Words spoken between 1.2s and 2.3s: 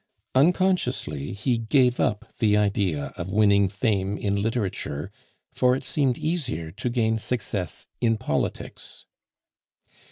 he gave up